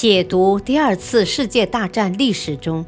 [0.00, 2.86] 解读第二次世界大战历史中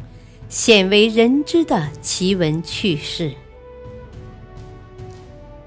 [0.48, 3.34] 鲜为人知的奇闻趣事，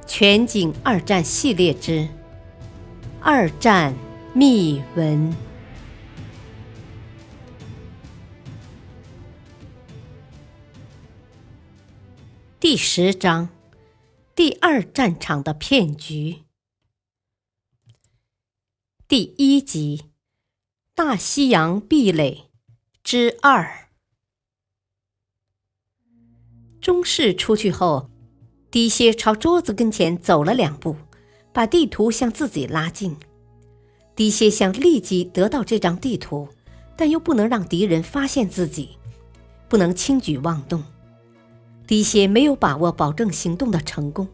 [0.07, 1.99] 全景二战系列之
[3.19, 3.93] 《二战
[4.33, 5.33] 秘闻》
[12.57, 13.49] 第十章：
[14.33, 16.37] 第二战场的骗局。
[19.09, 20.12] 第一集。
[20.95, 22.51] 大西洋壁垒
[23.03, 23.89] 之二。
[26.79, 28.11] 中士出去后，
[28.69, 30.95] 狄歇朝桌子跟前走了两步，
[31.51, 33.17] 把地图向自己拉近。
[34.15, 36.47] 狄歇想立即得到这张地图，
[36.95, 38.89] 但又不能让敌人发现自己，
[39.67, 40.83] 不能轻举妄动。
[41.87, 44.27] 狄歇没有把握保证行动的成功，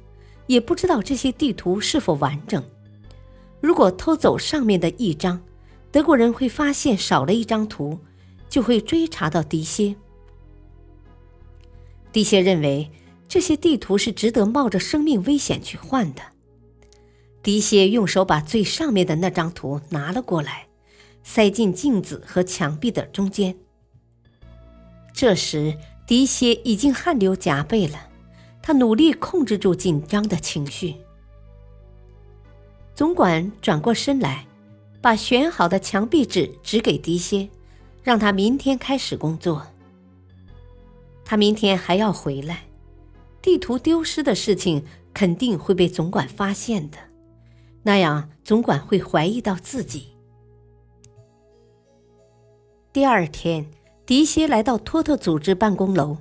[0.48, 2.62] 也不知道这些地图是否完整。
[3.62, 5.42] 如果偷走上面的一张，
[5.92, 8.00] 德国人会发现少了一张图，
[8.48, 9.96] 就会追查到狄歇。
[12.12, 12.92] 狄歇认为
[13.28, 16.22] 这些地图是值得冒着生命危险去换的。
[17.42, 20.68] 狄歇用手把最上面的那张图拿了过来，
[21.24, 23.56] 塞进镜子和墙壁的中间。
[25.14, 28.10] 这时，狄歇已经汗流浃背了，
[28.62, 30.96] 他努力控制住紧张的情绪。
[32.94, 34.46] 总管转过身来。
[35.02, 37.50] 把选好的墙壁纸指给狄歇，
[38.04, 39.66] 让他明天开始工作。
[41.24, 42.66] 他明天还要回来，
[43.42, 44.84] 地图丢失的事情
[45.14, 46.98] 肯定会被总管发现的，
[47.84, 50.08] 那样总管会怀疑到自己。
[52.92, 53.70] 第二天，
[54.06, 56.18] 狄歇来到托特组织办公楼，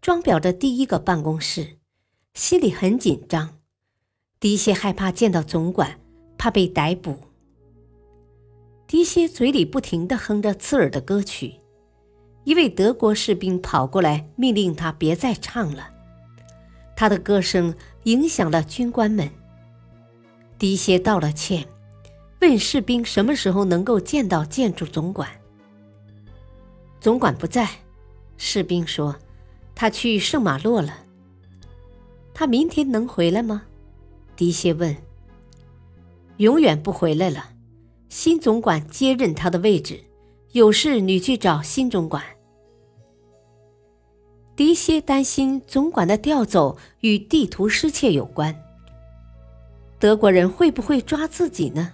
[0.00, 1.78] 装裱着第一个办公室，
[2.34, 3.56] 心里很紧张。
[4.38, 5.98] 狄歇害怕见到总管，
[6.36, 7.16] 怕被逮捕。
[8.92, 11.54] 迪歇嘴里不停地哼着刺耳的歌曲，
[12.44, 15.88] 一位德国士兵跑过来命令他别再唱了。
[16.94, 19.30] 他的歌声影响了军官们。
[20.58, 21.66] 迪歇道了歉，
[22.42, 25.26] 问士兵什么时候能够见到建筑总管。
[27.00, 27.66] 总管不在，
[28.36, 29.16] 士兵说，
[29.74, 30.98] 他去圣马洛了。
[32.34, 33.62] 他明天能回来吗？
[34.36, 34.94] 迪歇问。
[36.36, 37.48] 永远不回来了。
[38.12, 39.98] 新总管接任他的位置，
[40.50, 42.22] 有事你去找新总管。
[44.54, 48.54] 狄歇担心总管的调走与地图失窃有关。
[49.98, 51.90] 德国人会不会抓自己呢？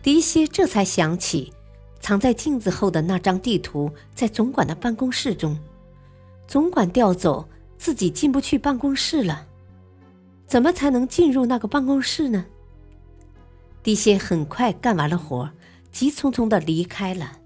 [0.00, 1.52] 狄歇这才想起，
[1.98, 5.58] 藏在镜子后的那张地图在总管的办公室中。
[6.46, 9.44] 总管调走，自己进不去办公室了。
[10.46, 12.46] 怎么才能进入那个办公室呢？
[13.82, 15.50] 狄歇很快干完了活，
[15.90, 17.38] 急匆匆的离开了。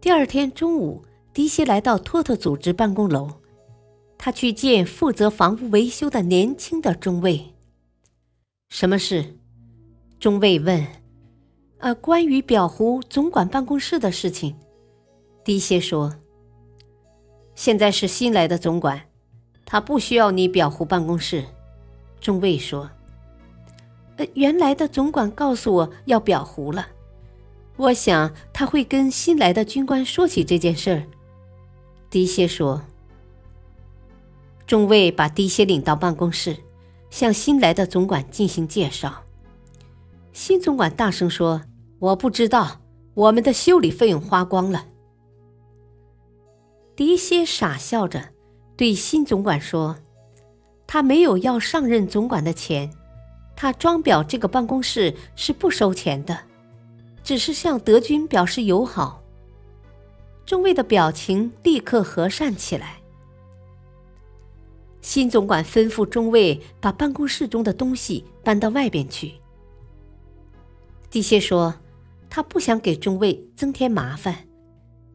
[0.00, 3.30] 第二天中午，迪歇来到托特组织办公楼，
[4.16, 7.54] 他去见负责房屋维修的年轻的中尉。
[8.68, 9.36] 什么事？
[10.18, 10.84] 中尉问。
[11.78, 14.56] 呃，关于裱糊总管办公室的事情。
[15.44, 16.12] 迪歇说。
[17.54, 19.00] 现在是新来的总管，
[19.64, 21.44] 他不需要你裱糊办公室。
[22.20, 22.90] 中尉说。
[24.34, 26.88] 原来的总管告诉我要裱糊了，
[27.76, 31.02] 我想他会跟新来的军官说起这件事儿。
[32.10, 32.82] 狄歇说。
[34.66, 36.54] 中尉把狄歇领到办公室，
[37.08, 39.24] 向新来的总管进行介绍。
[40.34, 41.62] 新总管大声说
[41.98, 42.82] ：“我不知道，
[43.14, 44.84] 我们的修理费用花光了。”
[46.94, 48.28] 狄歇傻笑着
[48.76, 49.96] 对新总管说
[50.86, 52.90] ：“他没有要上任总管的钱。”
[53.60, 56.38] 他装裱这个办公室是不收钱的，
[57.24, 59.20] 只是向德军表示友好。
[60.46, 63.00] 中尉的表情立刻和善起来。
[65.00, 69.34] 新总管吩咐中尉把办公室中的东西搬到外边去。
[71.10, 71.74] 狄歇说
[72.30, 74.46] ：“他不想给中尉增添麻烦，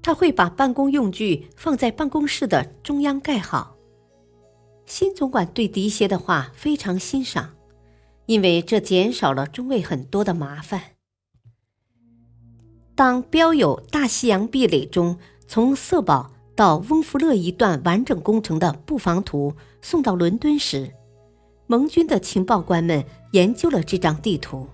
[0.02, 3.78] 他会把办公用具放在办公室的中央盖好。”
[4.86, 7.50] 新总管对狄歇的话非常欣赏。
[8.34, 10.82] 因为这减少了中尉很多的麻烦。
[12.96, 20.92] 当标有“大西洋壁垒”中从色堡到翁弗勒一段完整工程的布防图送到伦敦时，
[21.68, 24.68] 盟军的情报官们研究了这张地图。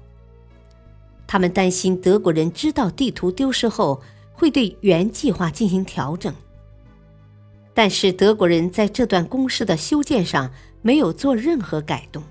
[1.27, 4.01] 他们担心德国人知道地图丢失后
[4.31, 6.33] 会对原计划进行调整，
[7.73, 10.49] 但是德国人在这段工事的修建上
[10.81, 12.23] 没有做任何改动。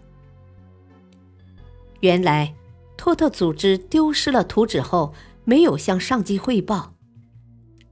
[2.01, 2.55] 原来，
[2.97, 5.13] 托特组织丢失了图纸后，
[5.45, 6.95] 没有向上级汇报。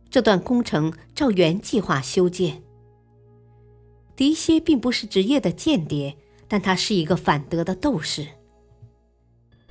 [0.09, 2.63] 这段工程照原计划修建。
[4.15, 6.17] 迪歇并不是职业的间谍，
[6.49, 8.27] 但他是一个反德的斗士。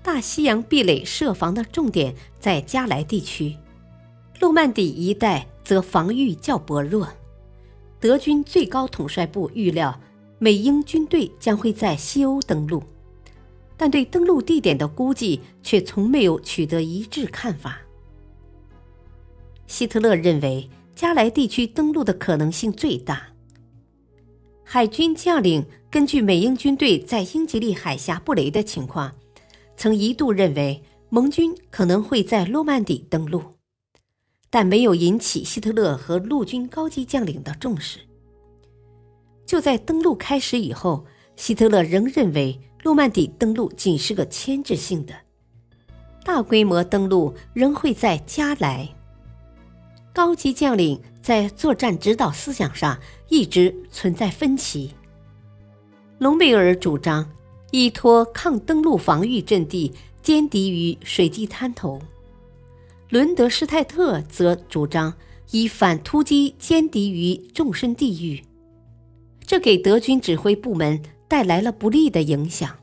[0.04, 3.58] 大西洋壁垒设防的重点在加莱地区，
[4.40, 7.08] 诺曼底一带则防御较薄弱。
[8.00, 10.00] 德军最高统帅部预料
[10.38, 12.84] 美英军队将会在西欧登陆，
[13.77, 17.80] 但对登陆地点的估计却从没有取得一致看法。
[19.68, 23.27] 希特勒认为加莱地区登陆的可能性最大。
[24.63, 29.13] 海军将领根据美英军队在英吉利海峡布雷的情况。
[29.77, 33.44] 曾一度认为盟军可能会在诺曼底登陆，
[34.50, 38.00] 但没有引起希特勒和陆军高级将领的重视。
[39.45, 41.06] 就在登陆开始以后，
[41.36, 45.16] 希特勒仍认为诺曼底登陆仅是个牵制性的，
[46.24, 48.88] 大规模登陆仍会在加莱。
[50.14, 54.92] 高级将领在作战指导思想上一直存在分歧。
[56.20, 57.28] 隆美尔主张。
[57.72, 59.92] 依托抗登陆防御阵地
[60.24, 62.00] 歼敌于水地滩头，
[63.10, 65.14] 伦德施泰特则主张
[65.52, 68.42] 以反突击歼敌于纵深地域，
[69.46, 72.75] 这给德军指挥部门带来了不利的影响。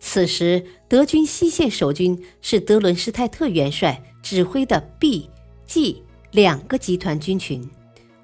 [0.00, 5.28] 此时，德军西线守军是德伦施泰特元帅指挥的 B、
[5.66, 7.68] G 两个集团军群，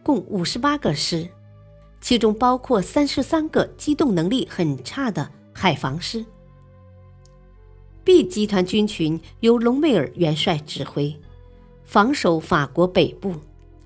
[0.03, 1.29] 共五十八个师。
[2.01, 6.25] 其中包括三十三个机动能力很差的海防师。
[8.05, 11.19] B 集团军群由隆美尔元帅指挥，
[11.83, 13.35] 防守法国北部、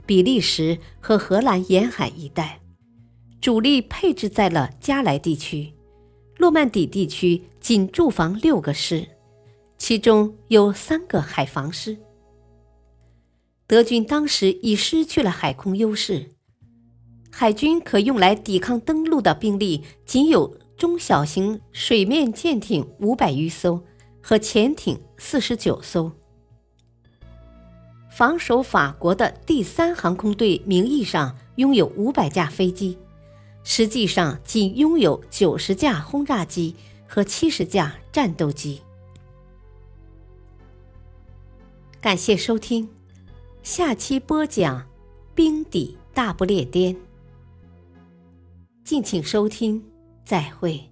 [0.05, 2.61] 比利时和荷兰沿海一带，
[3.41, 5.73] 主力配置在了加莱地区。
[6.39, 9.09] 诺曼底地区仅驻防六个师，
[9.77, 11.97] 其中有三个海防师。
[13.67, 16.31] 德军当时已失去了海空优势。
[17.31, 23.85] 海军可用来抵抗登陆的兵力仅有中小型水面舰艇五百余艘
[24.23, 26.11] 和潜艇四十九艘。
[28.11, 32.97] 防守法国的第三航空队名义上拥有五百架飞机，
[33.71, 36.75] 实际上仅拥有九十架轰炸机
[37.07, 38.81] 和七十架战斗机。
[42.01, 42.89] 感谢收听，
[43.63, 44.89] 下期播讲
[45.35, 46.97] 冰底大不列颠。
[48.85, 49.85] 敬请收听，
[50.25, 50.83] 再会。